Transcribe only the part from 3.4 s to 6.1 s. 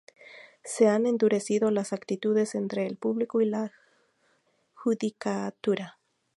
la judicatura.